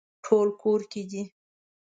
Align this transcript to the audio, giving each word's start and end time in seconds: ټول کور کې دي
ټول 0.25 0.47
کور 0.61 0.81
کې 0.91 1.01
دي 1.11 1.23